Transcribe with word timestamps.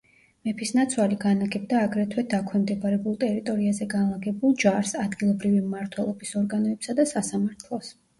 მეფისნაცვალი 0.47 1.17
განაგებდა 1.23 1.81
აგრეთვე 1.87 2.23
დაქვემდებარებულ 2.31 3.17
ტერიტორიაზე 3.23 3.87
განლაგებულ 3.91 4.55
ჯარს, 4.63 4.95
ადგილობრივი 5.03 5.61
მმართველობის 5.67 6.33
ორგანოებსა 6.43 6.97
და 7.01 7.07
სასამართლოს. 7.13 7.93